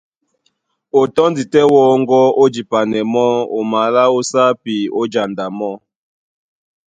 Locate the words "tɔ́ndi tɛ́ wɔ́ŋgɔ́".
1.15-2.23